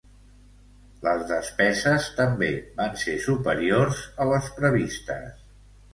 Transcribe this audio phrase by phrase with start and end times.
[1.07, 2.49] Les despeses també
[2.81, 5.49] van ser superiors a les previstes.